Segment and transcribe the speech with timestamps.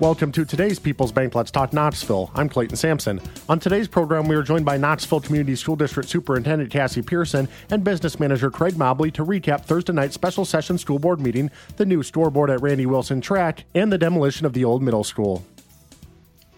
[0.00, 2.28] Welcome to today's People's Bank Let's Talk Knoxville.
[2.34, 3.20] I'm Clayton Sampson.
[3.48, 7.84] On today's program, we are joined by Knoxville Community School District Superintendent Cassi Pearson and
[7.84, 12.02] Business Manager Craig Mobley to recap Thursday night's special session school board meeting, the new
[12.02, 15.44] scoreboard at Randy Wilson Track, and the demolition of the old middle school.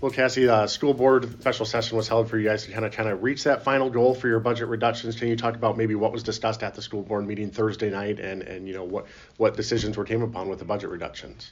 [0.00, 2.92] Well, Cassi, uh, school board special session was held for you guys to kind of
[2.92, 5.16] kind of reach that final goal for your budget reductions.
[5.16, 8.20] Can you talk about maybe what was discussed at the school board meeting Thursday night,
[8.20, 9.06] and and you know what
[9.38, 11.50] what decisions were came upon with the budget reductions?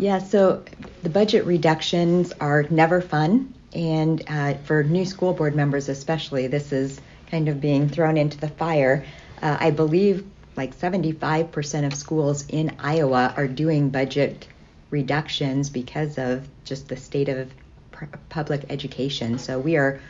[0.00, 0.64] Yeah, so
[1.02, 6.72] the budget reductions are never fun, and uh, for new school board members especially, this
[6.72, 6.98] is
[7.30, 9.04] kind of being thrown into the fire.
[9.42, 10.24] Uh, I believe
[10.56, 14.48] like 75% of schools in Iowa are doing budget
[14.88, 17.52] reductions because of just the state of
[17.90, 19.38] pr- public education.
[19.38, 20.00] So we are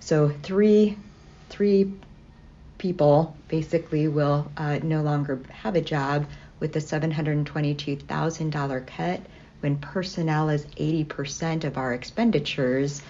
[0.00, 0.98] So three,
[1.48, 1.92] three
[2.76, 6.26] people basically will uh, no longer have a job
[6.60, 9.20] with the $722,000 cut
[9.60, 13.00] when personnel is 80% of our expenditures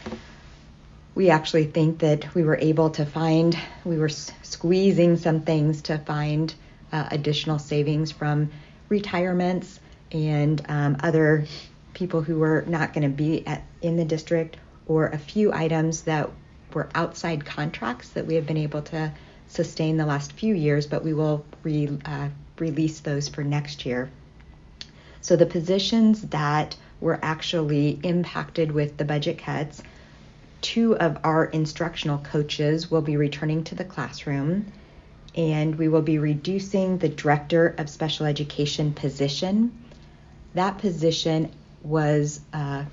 [1.15, 5.99] we actually think that we were able to find, we were squeezing some things to
[5.99, 6.55] find
[6.91, 8.51] uh, additional savings from
[8.89, 9.81] retirements
[10.11, 11.47] and um, other
[11.95, 14.57] people who were not going to be at, in the district,
[14.87, 16.31] or a few items that
[16.73, 19.13] were outside contracts that we have been able to
[19.49, 22.29] sustain the last few years, but we will re, uh,
[22.59, 24.11] release those for next year.
[25.21, 29.83] So the positions that were actually impacted with the budget cuts
[30.63, 34.73] two of our instructional coaches will be returning to the classroom
[35.35, 39.73] and we will be reducing the director of special education position.
[40.55, 41.51] That position
[41.83, 42.85] was uh,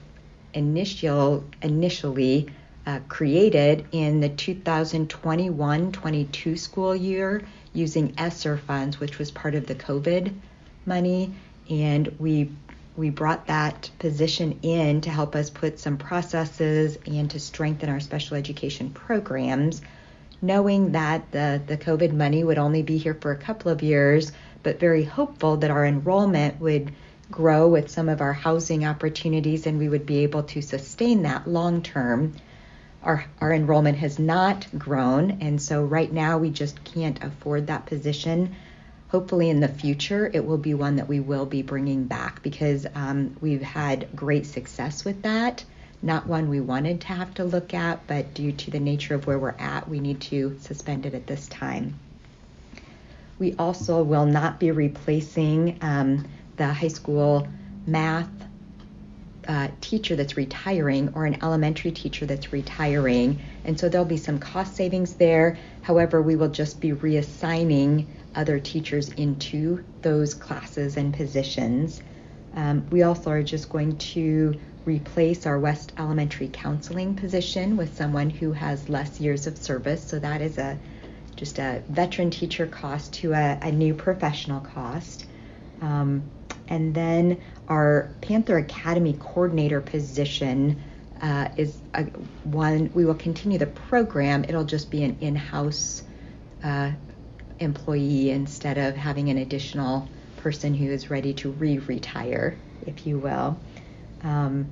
[0.54, 2.50] initial, initially
[2.86, 7.44] uh, created in the 2021 22 school year
[7.74, 10.34] using ESSER funds, which was part of the COVID
[10.86, 11.34] money.
[11.70, 12.50] And we
[13.00, 18.02] we brought that position in to help us put some processes and to strengthen our
[18.02, 19.82] special education programs,
[20.42, 24.34] knowing that the, the COVID money would only be here for a couple of years,
[24.64, 26.92] but very hopeful that our enrollment would
[27.32, 31.48] grow with some of our housing opportunities and we would be able to sustain that
[31.48, 32.34] long term.
[33.02, 37.86] Our, our enrollment has not grown, and so right now we just can't afford that
[37.86, 38.58] position
[39.10, 42.86] hopefully in the future it will be one that we will be bringing back because
[42.96, 45.64] um, we've had great success with that.
[46.02, 49.28] Not one we wanted to have to look at but due to the nature of
[49.28, 52.00] where we're at we need to suspend it at this time.
[53.38, 56.28] We also will not be replacing um,
[56.58, 57.48] the high school
[57.86, 58.30] math
[59.82, 63.40] teacher that's retiring or an elementary teacher that's retiring.
[63.66, 65.58] And so there'll be some cost savings there.
[65.82, 68.06] However, we will just be reassigning
[68.36, 72.02] other teachers into those classes and positions.
[72.56, 78.30] Um, we also are just going to replace our West Elementary counseling position with someone
[78.30, 80.04] who has less years of service.
[80.04, 80.78] So that is a
[81.36, 85.26] just a veteran teacher cost to a, a new professional cost.
[85.82, 86.24] Um,
[86.70, 90.82] and then our Panther Academy coordinator position
[91.22, 92.04] uh, is a,
[92.44, 94.46] one, we will continue the program.
[94.46, 96.04] It'll just be an in house
[96.64, 96.92] uh,
[97.60, 100.08] employee instead of having an additional
[100.38, 103.60] person who is ready to re-retire, if you will.
[104.24, 104.70] Um,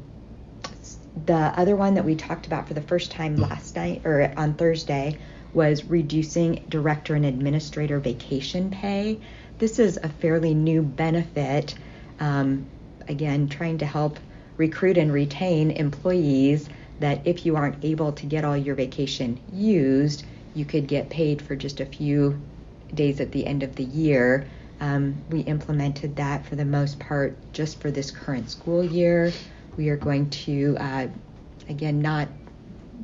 [1.26, 4.54] the other one that we talked about for the first time last night or on
[4.54, 5.18] Thursday
[5.54, 9.20] was reducing director and administrator vacation pay.
[9.58, 11.74] This is a fairly new benefit
[12.20, 12.68] Um,
[13.08, 14.20] again, trying to help
[14.58, 16.68] recruit and retain employees
[17.00, 20.26] that if you aren't able to get all your vacation used,
[20.56, 22.40] you could get paid for just a few
[22.94, 24.48] days at the end of the year.
[24.80, 29.32] Um, we implemented that for the most part just for this current school year.
[29.76, 31.08] We are going to, uh,
[31.70, 32.28] again, not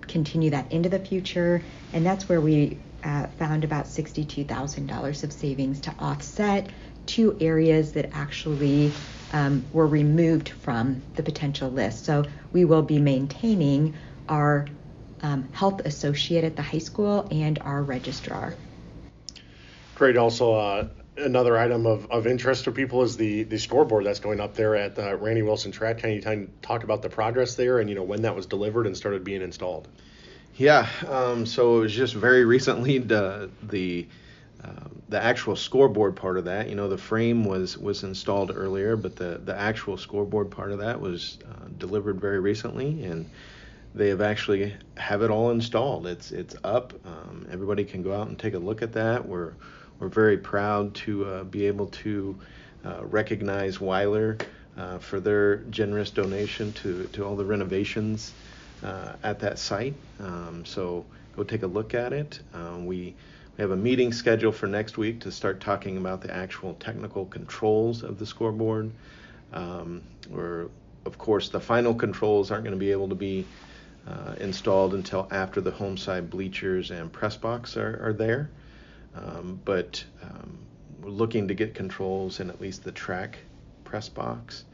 [0.01, 1.61] continue that into the future,
[1.93, 6.69] and that's where we uh, found about $62,000 of savings to offset
[7.05, 8.91] two areas that actually
[9.33, 12.05] um, were removed from the potential list.
[12.05, 13.95] So we will be maintaining
[14.29, 14.67] our
[15.21, 18.53] um, health associate at the high school and our registrar.
[19.95, 20.17] Great.
[20.17, 24.39] Also, uh, another item of, of interest to people is the, the scoreboard that's going
[24.39, 25.99] up there at uh, Randy Wilson Track.
[25.99, 28.95] Can you talk about the progress there and you know when that was delivered and
[28.95, 29.87] started being installed?
[30.55, 30.87] Yeah.
[31.07, 34.07] Um, so it was just very recently the the
[34.63, 38.95] um, the actual scoreboard part of that, you know, the frame was was installed earlier,
[38.95, 43.29] but the the actual scoreboard part of that was uh, delivered very recently, and
[43.95, 46.07] they have actually have it all installed.
[46.07, 46.93] It's it's up.
[47.05, 49.27] Um, everybody can go out and take a look at that.
[49.27, 49.53] We're
[49.99, 52.39] we're very proud to uh, be able to
[52.85, 54.37] uh, recognize Weiler
[54.77, 58.33] uh, for their generous donation to to all the renovations
[58.83, 59.95] uh, at that site.
[60.19, 62.39] Um, so go take a look at it.
[62.53, 63.15] Um, we
[63.55, 67.25] we have a meeting scheduled for next week to start talking about the actual technical
[67.25, 68.91] controls of the scoreboard.
[69.51, 70.69] Um, where,
[71.05, 73.45] of course, the final controls aren't going to be able to be
[74.07, 78.49] uh, installed until after the home side bleachers and press box are, are there.
[79.15, 80.57] Um, but um,
[81.01, 83.37] we're looking to get controls in at least the track
[83.83, 84.65] press box.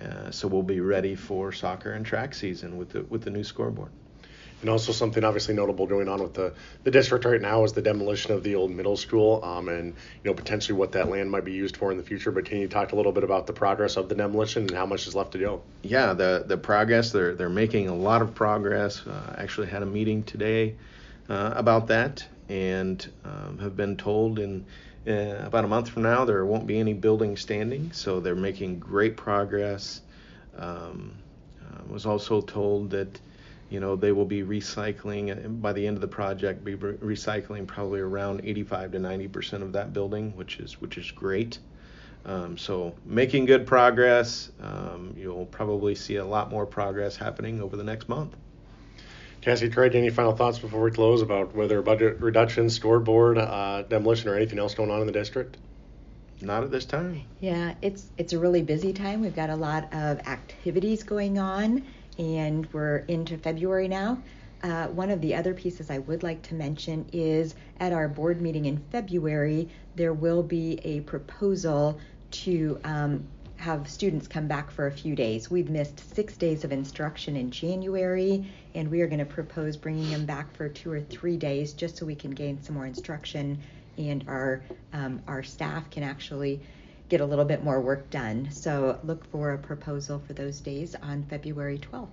[0.00, 3.44] Uh, so we'll be ready for soccer and track season with the with the new
[3.44, 3.90] scoreboard.
[4.60, 6.52] And also something obviously notable going on with the,
[6.82, 9.94] the district right now is the demolition of the old middle school um, and
[10.24, 12.32] you know potentially what that land might be used for in the future.
[12.32, 14.86] But can you talk a little bit about the progress of the demolition and how
[14.86, 15.62] much is left to go?
[15.82, 19.06] Yeah, the the progress they're they're making a lot of progress.
[19.06, 20.74] Uh, actually had a meeting today
[21.28, 24.64] uh, about that and um, have been told in
[25.08, 27.90] uh, about a month from now there won't be any building standing.
[27.92, 30.02] So they're making great progress.
[30.56, 31.14] Um,
[31.62, 33.20] uh, was also told that
[33.70, 37.66] you know they will be recycling by the end of the project be re- recycling
[37.66, 41.58] probably around 85 to 90 percent of that building which is which is great
[42.24, 47.76] um, so making good progress um, you'll probably see a lot more progress happening over
[47.76, 48.34] the next month
[49.40, 54.28] Cassi, Craig, any final thoughts before we close about whether budget reduction, scoreboard, uh, demolition,
[54.28, 55.56] or anything else going on in the district?
[56.40, 57.22] Not at this time.
[57.40, 59.20] Yeah, it's it's a really busy time.
[59.20, 61.84] We've got a lot of activities going on
[62.18, 64.22] and we're into February now.
[64.62, 68.40] Uh, one of the other pieces I would like to mention is at our board
[68.40, 71.98] meeting in February, there will be a proposal
[72.30, 73.24] to um,
[73.58, 75.50] have students come back for a few days.
[75.50, 80.10] We've missed six days of instruction in January, and we are going to propose bringing
[80.10, 83.58] them back for two or three days just so we can gain some more instruction
[83.98, 84.62] and our
[84.92, 86.60] um, our staff can actually
[87.08, 88.48] get a little bit more work done.
[88.50, 92.08] So look for a proposal for those days on February 12th.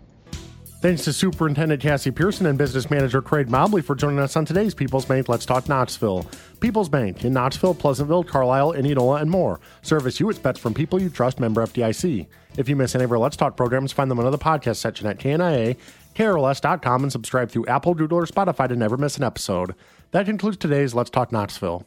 [0.82, 4.76] Thanks to Superintendent Cassi Pearson and Business Manager Craig Mobley for joining us on today's
[4.76, 6.30] People's Bank Let's Talk Knoxville.
[6.60, 9.60] People's Bank in Knoxville, Pleasantville, Carlisle, Indianola, and more.
[9.82, 12.28] Service you, bets from people you trust, member FDIC.
[12.58, 15.08] If you miss any of our Let's Talk programs, find them under the podcast section
[15.08, 15.76] at KNIA,
[16.14, 19.74] KRLS.com, and subscribe through Apple, Google, or Spotify to never miss an episode.
[20.12, 21.84] That concludes today's Let's Talk Knoxville.